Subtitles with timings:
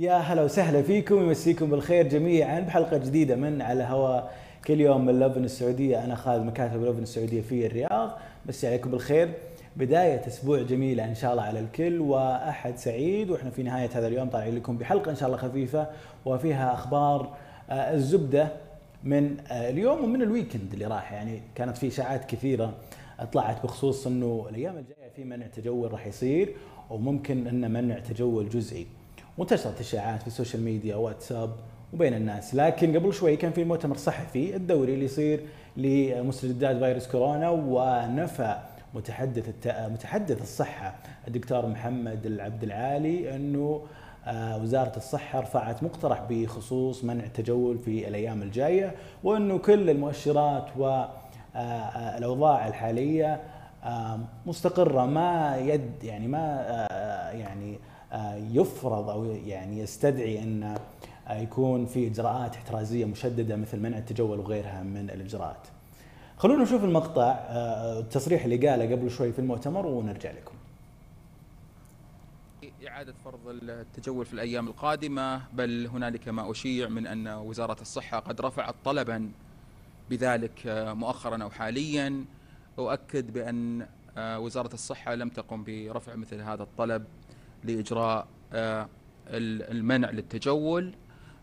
[0.00, 4.34] يا هلا وسهلا فيكم ويمسيكم بالخير جميعا بحلقة جديدة من على هواء
[4.66, 8.18] كل يوم من لوفن السعودية أنا خالد مكاتب لوفن السعودية في الرياض.
[8.46, 9.32] مسي عليكم بالخير.
[9.76, 14.28] بداية أسبوع جميلة إن شاء الله على الكل وأحد سعيد وإحنا في نهاية هذا اليوم
[14.28, 15.86] طالعين لكم بحلقة إن شاء الله خفيفة
[16.24, 17.36] وفيها أخبار
[17.70, 18.48] آه، الزبدة
[19.04, 21.12] من آه، اليوم ومن الويكند اللي راح.
[21.12, 22.74] يعني كانت في إشاعات كثيرة
[23.32, 26.56] طلعت بخصوص إنه الأيام الجاية في منع تجول راح يصير
[26.90, 28.86] وممكن إنه منع تجول جزئي.
[29.40, 31.50] وانتشرت اشاعات في ال social media واتساب
[31.92, 32.54] وبين الناس.
[32.54, 35.40] لكن قبل شوي كان في مؤتمر صحفي الدوري اللي يصير
[35.76, 38.56] لمستجدات فيروس كورونا ونفى
[38.94, 39.68] متحدث الت...
[39.92, 40.94] متحدث الصحة
[41.28, 43.82] الدكتور محمد العبد العالي إنه
[44.26, 52.68] آه، وزارة الصحة رفعت مقترح بخصوص منع التجول في الأيام الجاية وإنه كل المؤشرات والاوضاع
[52.68, 53.40] الحالية
[53.84, 57.78] آه، مستقرة ما يد يعني ما آه، يعني
[58.52, 60.78] يفرض أو يعني يستدعي أن
[61.30, 65.68] يكون في إجراءات احترازية مشددة مثل منع التجول وغيرها من الإجراءات.
[66.36, 67.30] خلونا نشوف المقطع
[67.98, 70.54] التصريح اللي قاله قبل شوي في المؤتمر ونرجع لكم.
[72.88, 78.40] إعادة فرض التجول في الأيام القادمة بل هنالك ما أشيع من أن وزارة الصحة قد
[78.40, 79.30] رفعت طلبا
[80.10, 80.62] بذلك
[80.96, 82.24] مؤخرا أو حاليا
[82.78, 83.86] أؤكد بأن
[84.18, 87.04] وزارة الصحة لم تقم برفع مثل هذا الطلب
[87.64, 88.26] لإجراء
[89.28, 90.94] المنع للتجول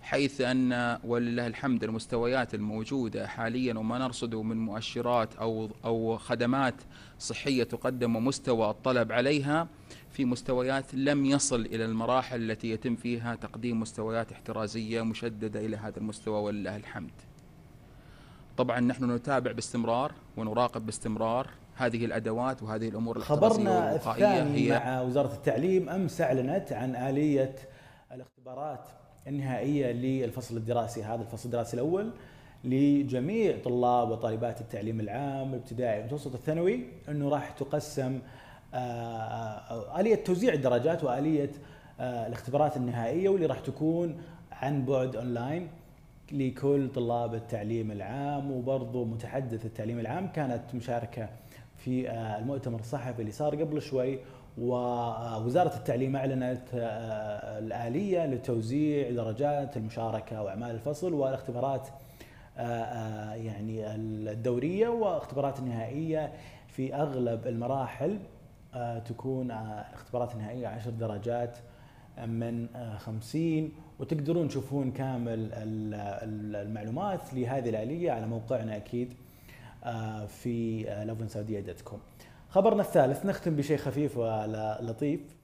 [0.00, 6.74] حيث أن ولله الحمد المستويات الموجودة حاليا وما نرصده من مؤشرات أو, أو خدمات
[7.18, 9.68] صحية تقدم ومستوى الطلب عليها
[10.10, 15.98] في مستويات لم يصل إلى المراحل التي يتم فيها تقديم مستويات احترازية مشددة إلى هذا
[15.98, 17.12] المستوى ولله الحمد.
[18.56, 25.34] طبعا نحن نتابع باستمرار ونراقب باستمرار هذه الأدوات وهذه الأمور خبرنا الثاني هي مع وزارة
[25.34, 27.54] التعليم أمس أعلنت عن آلية
[28.12, 28.88] الاختبارات
[29.26, 32.10] النهائية للفصل الدراسي هذا الفصل الدراسي الأول
[32.64, 38.18] لجميع طلاب وطالبات التعليم العام الابتدائي والمتوسط الثانوي أنه راح تقسم
[38.74, 41.50] آه، آه، آلية توزيع الدرجات وآلية
[42.00, 44.22] آه، الاختبارات النهائية واللي راح تكون
[44.52, 45.68] عن بعد أونلاين
[46.32, 51.28] لكل طلاب التعليم العام وبرضه متحدث التعليم العام كانت مشاركة
[51.76, 54.18] في المؤتمر الصحفي اللي صار قبل شوي
[54.58, 61.88] ووزارة التعليم أعلنت آه، الآلية لتوزيع درجات المشاركة وأعمال الفصل والاختبارات
[62.58, 66.32] آه، آه، يعني الدورية واختبارات النهائية
[66.68, 68.18] في أغلب المراحل
[69.04, 71.58] تكون الاختبارات النهائية عشر درجات
[72.26, 72.66] من
[72.98, 75.50] 50 وتقدرون تشوفون كامل
[76.54, 79.14] المعلومات لهذه الآلية على موقعنا أكيد.
[80.26, 81.96] في lovensaudia.com
[82.48, 85.36] خبرنا الثالث نختم بشيء خفيف ولطيف.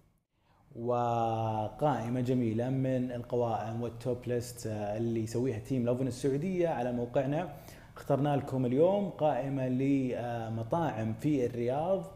[0.77, 7.53] وقائمة جميلة من القوائم والتوب ليست اللي يسويها تيم لوفن السعودية على موقعنا.
[7.97, 12.07] اخترنا لكم اليوم قائمة لمطاعم في الرياض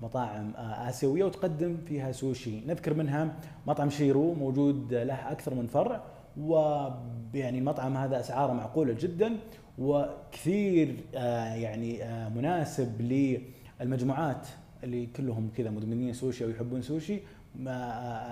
[0.00, 2.60] مطاعم آسيوية وتقدم فيها سوشي.
[2.66, 3.36] نذكر منها
[3.66, 6.02] مطعم شيرو موجود له أكثر من فرع
[6.40, 9.36] ويعني المطعم هذا أسعاره معقولة جدا.
[9.78, 10.96] وكثير
[11.54, 12.00] يعني
[12.36, 13.40] مناسب ل
[13.80, 14.48] المجموعات
[14.84, 17.18] اللي كلهم كذا مدمنين سوشي أو يحبون سوشي.
[17.56, 17.76] ما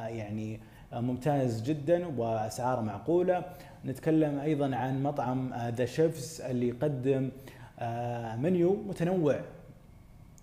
[0.08, 0.60] يعني
[0.92, 3.44] ممتاز جدا وأسعاره معقولة.
[3.84, 7.30] نتكلم أيضا عن مطعم The Chefz اللي يقدم
[7.78, 9.40] آه، منيو متنوع.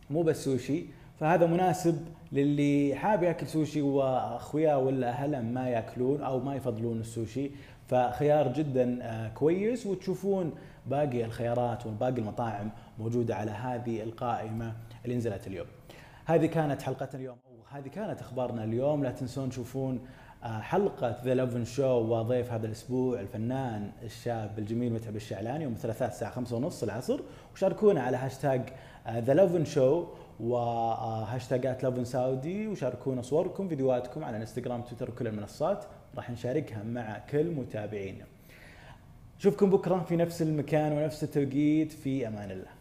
[0.09, 0.85] مو بس سوشي
[1.19, 7.51] فهذا مناسب للي حاب ياكل سوشي واخوياه ولا أهله ما ياكلون أو ما يفضلون السوشي
[7.87, 10.53] فخيار جدا آه، كويس وتشوفون
[10.85, 12.69] باقي الخيارات وباقي المطاعم
[12.99, 14.73] موجودة على هذه القائمة
[15.05, 15.67] اللي نزلت اليوم.
[16.25, 17.37] هذه كانت حلقتنا اليوم
[17.73, 19.03] هذه كانت أخبارنا اليوم.
[19.03, 19.99] لا تنسون تشوفون
[20.43, 26.07] آه، حلقة ذا لوفن شو وضيف هذا الأسبوع الفنان الشاب الجميل متعب الشعلاني يوم الثلاثاء
[26.07, 27.19] الساعة خمسة ونص العصر.
[27.53, 28.61] وشاركونا على هاشتاج
[29.09, 30.05] The Lovin Show
[30.39, 35.85] وهاشتاجات Lovin Saudi وشاركونا صوركم فيديوهاتكم على إنستغرام تويتر وكل المنصات.
[36.15, 38.25] راح نشاركها مع كل متابعينا.
[39.39, 41.91] نشوفكم بكرة في نفس المكان ونفس التوقيت.
[41.91, 42.72] في أمان الله.